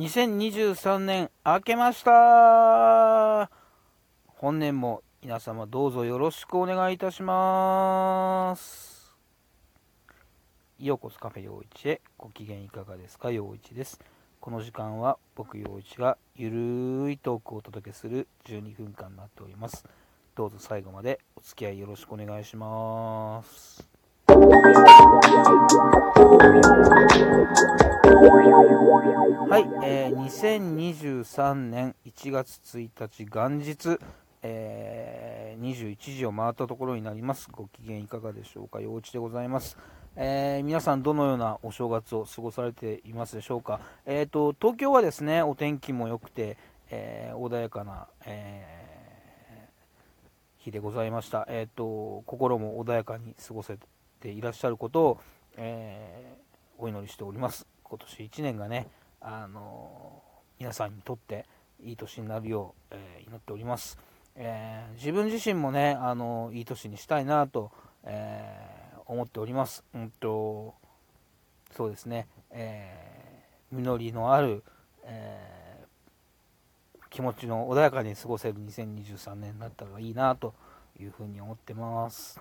[0.00, 3.50] 2023年明けました。
[4.28, 9.14] 本年も皆様どうぞよろしくお願いいたします。
[10.78, 13.30] ようこそカフェ陽一へご機嫌いかがですか？
[13.30, 14.00] 陽一です。
[14.40, 16.48] この時間は僕陽一がゆ
[17.04, 19.84] るいトークをお届けする12分間になっております。
[20.34, 23.99] どうぞ最後までお付き合いよろしくお願いします。
[24.40, 24.46] は
[29.58, 33.98] い、えー、2023年1月1日元日、
[34.42, 37.50] えー、21時を回ったところになります。
[37.52, 39.76] ご機嫌いかがでしょうか、陽一でございます。
[40.16, 43.80] えー、皆さん、どのようなお正月を過ごされていますでしょうか？
[44.06, 46.56] えーと、東京はですね、お天気も良くて、
[46.88, 48.80] えー、穏やかな、え
[50.60, 51.46] 日でございました。
[51.50, 53.76] えーと、心も穏やかに過ごせ
[54.20, 55.20] ていらっしゃることを、
[55.56, 56.50] えー
[56.82, 57.66] お祈りしております。
[57.84, 58.88] 今年1年がね、
[59.20, 60.22] あの
[60.58, 61.44] 皆さんにとって
[61.84, 63.98] いい年になるよう、えー、祈っております、
[64.34, 67.70] えー、自分自身もね、あのいい年にしたいなと、
[68.04, 69.84] えー、思っております。
[69.94, 70.74] うんと
[71.76, 74.64] そうですね、え実りのある、
[75.04, 75.84] え
[77.10, 80.54] 気持ちの穏やかに過ごせる2023年になったらいいなと
[80.98, 82.40] いうふうに思ってます。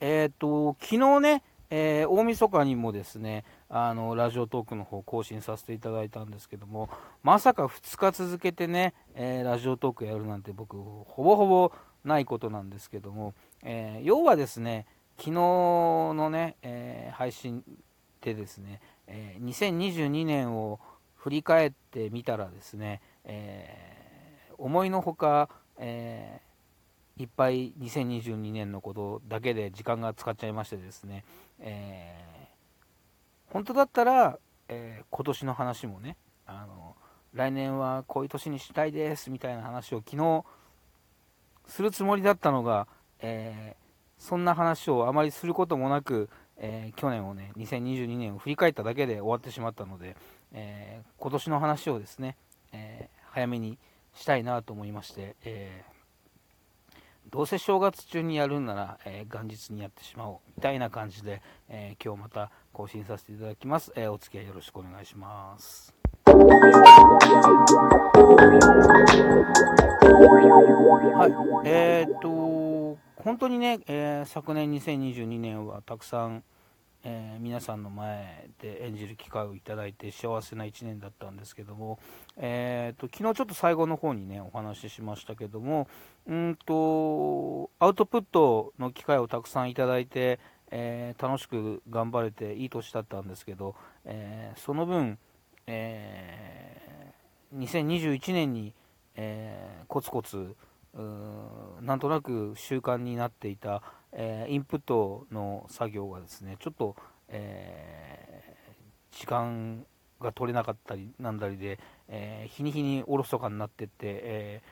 [0.00, 6.88] えっ、と、昨日ね、えー、大晦日にもですねあのラジオトークの方更新させていただいたんですけども
[7.22, 11.72] まさか2日続けてね、えー、ラジオトークやるなんて僕ほぼほぼ
[12.04, 14.86] ないことなんですけども、えー、要はですね
[15.18, 17.64] 昨日のね、え配信
[18.20, 20.78] でですね、え2022年を
[21.16, 26.40] 振り返ってみたらですね、え思いのほか、え
[27.18, 31.24] いっぱい2022年のことだけで時間が使っちゃいましてですね、
[31.58, 34.38] えー、本当だったら、
[34.68, 36.16] えー、今年の話もね
[36.46, 36.94] あの
[37.34, 40.44] 来年はこういう年にしたいですみたいな話を昨日
[41.66, 42.86] するつもりだったのが、
[43.20, 50.16] えー、そんな話をあまりすることもなく、え去年をね2022年を振り返っただけで終わってしまったので、
[50.52, 52.36] え今年の話をですね、
[52.72, 53.76] え早めに
[54.14, 55.97] したいなと思いまして、えー
[57.30, 65.94] どうせ正月中にやるんなら、えー、元日にやってしまおうみたいな感じで、えー、今日また更新させていただきます、えー、お付き合いよろしくお願いします。
[71.14, 71.68] はい。
[71.68, 76.44] えー、っと本当にね、え昨年2022年はたくさん
[77.04, 81.98] えー、皆さんの前で演じる機会をいただいて幸せな1年だったんですけども、
[82.36, 85.86] えーと、昨日ちょっと最後の方にねお話ししましたけども
[86.26, 95.18] うんとアウトプットの機会をたくさんいただいて、えー、楽しく頑張れていい年だったんですけど、えー、その分、
[95.68, 98.74] えー、2021年に、
[99.14, 100.54] えコツコツ
[101.82, 103.82] なんとなく習慣になっていた、
[104.12, 106.96] えー、インプットの作業がですねちょっと、
[107.28, 109.84] えー、時間
[110.20, 114.62] が取れなかったりなんだりで、えー、日に日におろそかになってって、え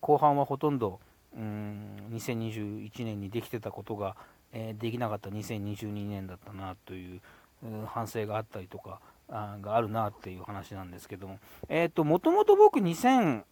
[0.00, 1.00] 後半はほとんど
[1.34, 4.16] うん2021年にできてたことが、
[4.52, 7.20] えできなかった2022年だったなという
[7.86, 13.44] 反省があったりとかあがあるなっていう話なんですけども、えーと、もともと僕2020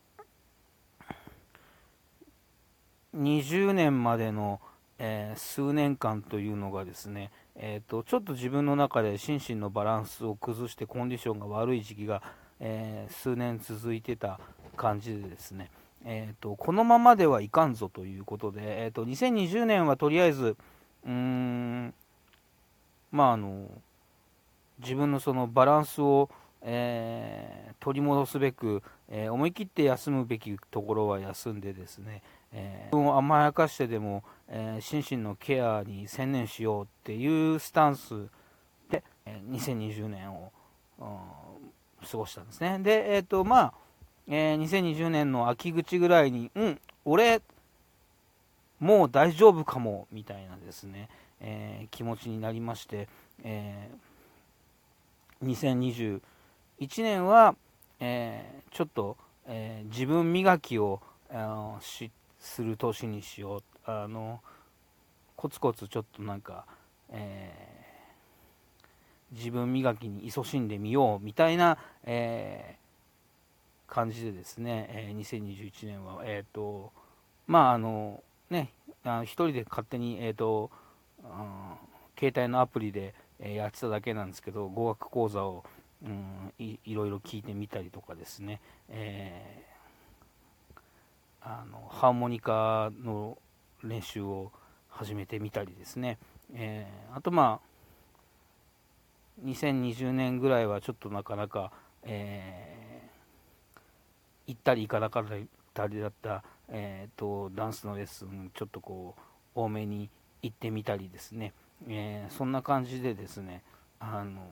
[3.73, 4.61] 年までの、
[4.99, 12.23] えー、数年間というのがですね、えーと、ちょっと自分の中で心身のバランスを崩してコンディションが悪い時期が、
[12.61, 14.41] えー、数年続いてた
[14.77, 15.71] 感じでですね、
[16.05, 20.57] えーと、このままではいかんぞということで、えーと、2020年はとりあえず
[21.05, 21.95] うーん
[23.11, 23.69] まああの
[24.81, 26.31] 自分のそのバランスを、
[26.63, 32.23] えー、取り戻すべく、えー、思い切って休むべきところは休んでですね、
[32.53, 38.29] えー、自分を甘やかしてでも、えー、心身のケアに専念しようっていうスタンス
[38.91, 40.53] で、えー、2020年を、
[40.99, 41.09] うん、
[42.07, 42.79] 過ごしたんですね。
[42.81, 43.75] で、えっ、ー、と、まあ、
[44.27, 47.43] えー、2020年の秋口ぐらいに、うん、俺、
[48.81, 51.09] もう大丈夫かも、みたいなですね、
[51.41, 53.09] えー、気持ちになりまして、
[53.43, 56.21] えー、
[56.81, 57.55] 2021年は、
[58.01, 59.17] えー、ちょっと、
[59.47, 63.63] えー、自分磨きをあのしする年にしよう。
[63.91, 64.41] あの
[65.37, 66.67] コツコツちょっとなんか、
[67.11, 76.93] えー、自分磨きに勤しんでみようみたいな、えー、感じでですね、えー、2021年は、えっ、と、
[77.47, 78.73] まああのね、
[79.05, 80.71] あの一人で勝手に、えっ、と、
[81.23, 81.75] うん、
[82.19, 85.65] 携帯のアプリで、えやってただけなんですけど語学講座を、
[86.05, 89.78] うんい、いろいろ聞いてみたりとかですね、えー、
[91.43, 93.39] あのハーモニカの
[93.83, 94.53] 練習を
[94.89, 96.19] 始めてみたりですね、
[96.53, 97.69] えー、あとまあ
[99.45, 101.71] 2020年ぐらいはちょっとなかなか、
[102.03, 103.81] えー、
[104.49, 105.25] 行ったり行かなかっ
[105.75, 109.21] たりだった、えーと、ダンスのレッスンちょっとこう
[109.55, 110.11] 多めに
[110.43, 111.53] 行ってみたりですね、
[111.89, 113.63] えー、そんな感じでですね
[114.01, 114.43] あの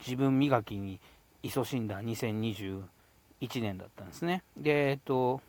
[0.00, 1.00] 自分磨きに
[1.42, 2.82] 勤しんだ2021
[3.60, 4.42] 年だったんですね。
[4.56, 5.40] で、えっと、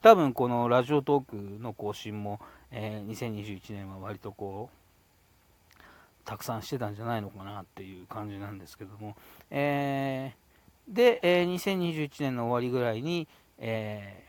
[0.00, 2.38] 多分このラジオトークの更新も、
[2.70, 5.76] えー、2021年は割とこう、
[6.24, 9.16] たくさんしてたんじゃないのかなっていう感じなんですけども、
[9.50, 13.26] えー、で、えー、2021年の終わりぐらいに、
[13.58, 14.22] え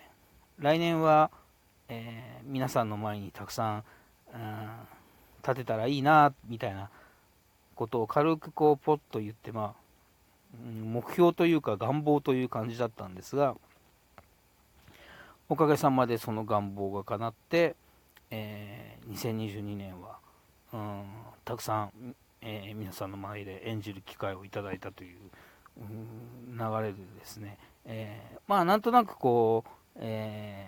[0.59, 1.29] ー、来年は、
[1.87, 3.83] え皆さんの前にたくさん、
[4.33, 4.69] うん、
[5.43, 6.89] 立てたらいいな、みたいな
[7.75, 9.79] ことを軽くこうポッと言って、まあ、
[10.83, 13.55] 目標というか願望という感じだったんですが、
[15.51, 17.75] おかげさまでその願望が叶って、
[18.29, 20.19] えー、2022年は、
[20.71, 21.05] うん、
[21.43, 25.17] たくさん、えー、皆さんの前で演じる機会をいただいたという、
[25.79, 30.67] うん、流れでですね、えー、まあなんとなくこう、え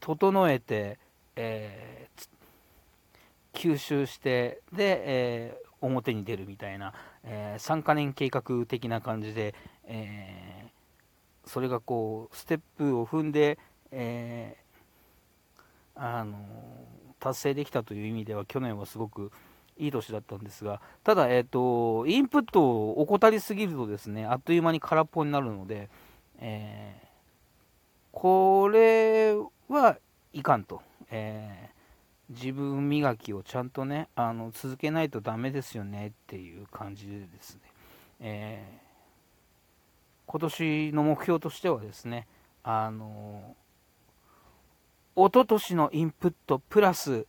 [0.00, 0.98] ー、整えて、
[1.34, 2.06] え
[3.52, 6.94] 吸収してで、え表に出るみたいな、
[7.24, 9.54] え3カ年計画的な感じで、
[9.84, 10.59] え
[11.50, 13.58] それがこうステップを踏んで、
[13.90, 14.56] え
[15.96, 16.38] あの
[17.18, 19.32] 達成できたという意味では去年はすごく
[19.76, 25.90] いい年だったんですがただ、えーと、インプットを怠りすぎるとですねあっという間に空っぽになるので、
[26.38, 27.06] えー、
[28.12, 29.34] これ
[29.68, 29.98] は
[30.32, 30.80] いかんと、
[31.10, 37.60] えー、自分磨きをちゃんとねあの続けないとダメですよねっていう感じでですね、
[38.20, 38.89] えー
[40.30, 42.28] 今年の目標としてはですね、
[42.62, 43.56] あの、
[45.16, 47.26] 一昨年のインプットプラス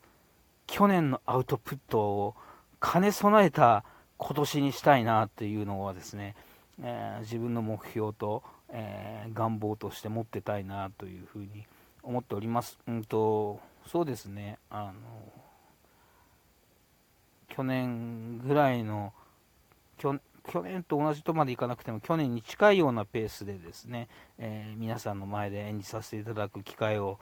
[0.67, 2.35] 去年のアウトプットを
[2.79, 3.83] 兼ね備えた
[4.19, 6.35] 今年にしたいなっていうのはですね、
[6.79, 11.65] えー、自分の目標と、えー、願望として持ってたいなというふうに
[12.03, 12.77] 思っております。
[12.87, 14.93] うんと、そうですね、あの、
[17.49, 19.11] 去年ぐらいの、
[19.97, 24.07] 去去年と同じとまでいかなくても去年に近いようなペースでですね、
[24.37, 27.19] えー、皆さんの前で演じさせていただく機会を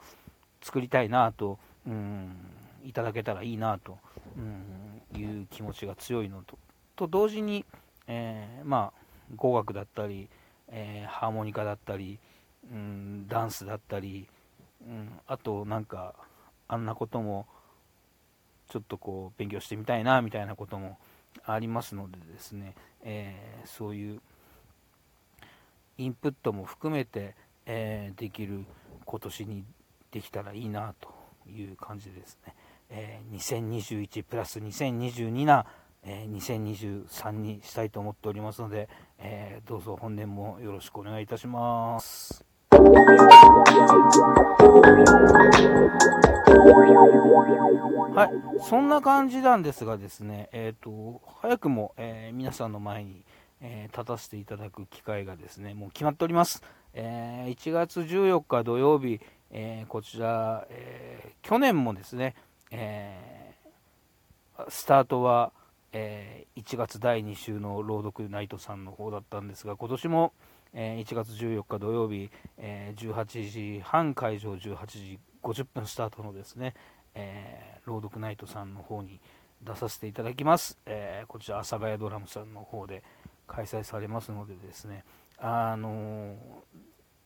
[0.62, 2.36] 作りたいなと、うん、
[2.84, 3.98] いただけたらいいなと、
[4.36, 6.58] うん、いう気持ちが強いのと。
[6.96, 7.64] と同時に、
[8.06, 9.00] えー、まあ、
[9.36, 10.28] 語学だったり、
[10.68, 12.18] えー、ハーモニカだったり、
[12.70, 14.28] うん、ダンスだったり、
[14.86, 16.14] うん、あとなんか
[16.68, 17.46] あんなことも
[18.68, 20.98] ちょっとこう勉強してみたいなみたいなことも
[21.44, 24.20] ありますのでですね、えー、そういう
[25.98, 27.34] インプットも含めて、
[27.66, 28.64] えー、できる
[29.04, 29.64] 今年に
[30.10, 31.08] できたらいいなと
[31.48, 32.54] いう感じですね、
[32.90, 35.66] えー、2021プラス2022な、
[36.02, 38.88] え2023にしたいと思っておりますので、
[39.18, 42.49] えどうぞ本年もよろしくお願いいたします。
[42.72, 42.78] は
[48.32, 53.24] い、そんな感じなんですがですね、えーと、早くも、えー、皆さんの前に、
[53.60, 56.62] えー、立たせていただく機会がですねもう決まっております。
[56.94, 62.36] えー、1月14日土曜日、えこちら、え去年もですね、
[62.70, 63.52] え
[64.68, 65.50] スタートは、
[65.92, 70.32] え1月第2週の朗読ナイトさんの方だったんですが今年も、
[70.72, 76.74] え1月14日土曜日、え18時半会場18時50分スタートのですね、
[77.14, 79.20] えー、朗読ナイトさんの方に
[79.62, 83.02] 出させていただきます、えー、こちら阿佐ヶ谷ドラムさんの方で
[83.46, 85.04] 開催されますのでですね
[85.38, 86.36] あの、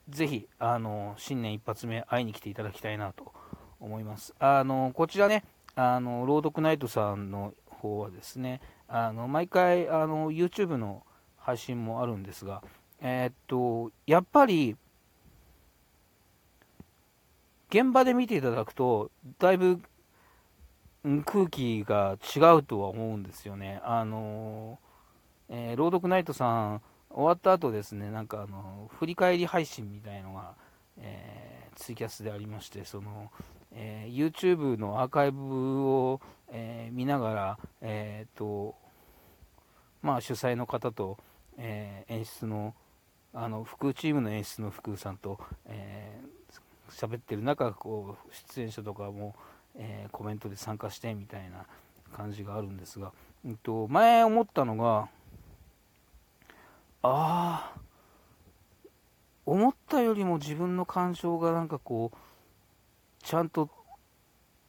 [0.08, 3.32] ぜひ、あの新年一発目会いに来ていただきたいなと
[3.80, 4.34] 思います。
[4.38, 11.02] あのこちらねあの朗読ナイトさんの方はですねあの毎回あの YouTube の
[11.36, 12.62] 配信もあるんですが
[13.00, 14.76] えー、っとやっぱり
[17.70, 19.80] 現場で見ていただくと、だいぶ
[21.24, 23.80] 空気が違うとは思うんですよね。
[23.84, 24.78] あの
[25.48, 30.54] えー、朗読ナイトさん、終わった後ですね、なんかあの、振り返り配信みたいのが、
[30.98, 33.30] えー、ツイキャスでありまして、その、
[33.72, 38.76] えー、YouTube のアーカイブを、え見ながら、えっと、
[40.02, 41.18] まあ、主催の方と、
[41.56, 42.74] え演出の、
[43.34, 46.20] あの、副チームの演出の福さんと、え
[46.90, 49.34] 喋ってる中こう出演者とかも、
[49.74, 51.66] えー、コメントで参加してみたいな
[52.16, 53.12] 感じがあるんですが、
[53.46, 55.08] えっと、前思ったのが
[57.02, 57.72] ああ
[59.44, 63.68] 思ったよりも自分の感情がなんかこうちゃんと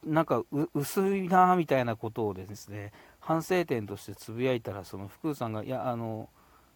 [0.03, 0.43] なんか
[0.73, 6.29] 薄いなみたいなことをですね反省点としてつぶやいたらその福さんがいやあの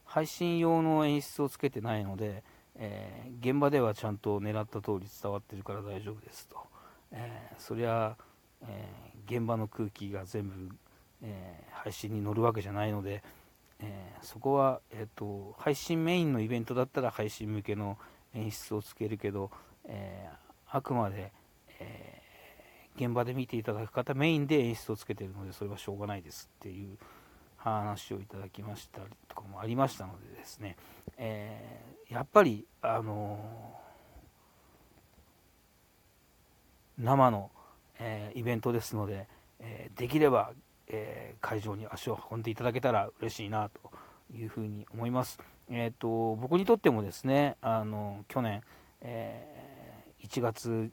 [0.09, 2.43] 配信用の演出をつけてないので、
[2.75, 6.57] えー、現場ではちゃんと狙った通り伝わってるから大丈夫ですと、
[7.11, 8.17] えー、そりゃ、
[8.63, 10.69] えー、現場の空気が全部、
[11.21, 13.21] え配信に乗るわけじゃないので、
[13.79, 17.97] えそこは、えーと、配信メインのイベントだったら配信向けの
[18.33, 19.51] 演出をつけるけど、
[19.85, 20.27] え
[20.71, 21.31] あくまで、
[21.79, 22.21] え
[22.95, 26.97] 現場で見ていただく方メインで演出をつけてるのでそれはしょうがないですっていう
[27.59, 30.77] 話をいただきましたりとかもありましたのでですね、
[31.17, 37.51] えー、やっぱりあのー、生の、
[37.99, 39.27] えー、イベントですので、
[39.59, 40.51] えできれば、
[40.87, 43.91] え会場に足を運んでいただけたら嬉しいなと
[44.33, 45.39] いうふうに思います。
[45.69, 48.61] えーと、僕にとってもですねあの去年、
[49.01, 49.59] え
[50.23, 50.91] 1月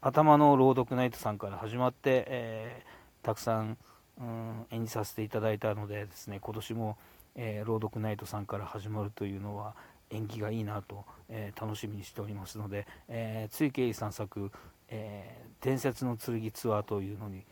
[0.00, 3.76] 頭の朗読ナイトさんから始まって、えー、たくさん、
[4.20, 6.98] うん、演じさせていただいたのでですね今年も、
[7.34, 9.74] えー、朗読ナイトさんから始まるというのは
[10.10, 14.50] 演技がいいなと、えー、楽しみにしておりますので、えー、ついけいさん作、
[14.88, 17.44] え伝説の剣ツアーというのに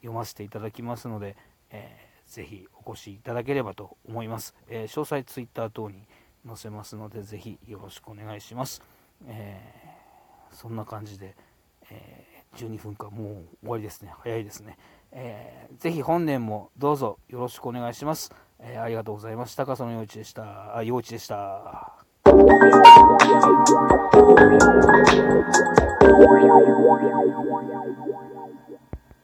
[0.00, 1.36] 読ませていただきますので、
[1.70, 6.06] えー、ぜひお越しいただければと思います、え詳細ツイッター等に
[6.46, 8.82] 載せますのでぜひよろしくお願いします、
[9.26, 9.58] え
[10.52, 11.34] そんな感じで、
[11.90, 12.24] え、
[12.56, 13.26] 12分間もう
[13.60, 14.12] 終わりですね。
[14.18, 14.78] 早いですね、
[15.18, 18.30] えー、ぜひ本年もどうぞよろしくお願いします、
[18.60, 19.64] えー、ありがとうございました。
[19.64, 20.76] 笠野陽一でした。
[20.76, 21.96] あ陽一でした。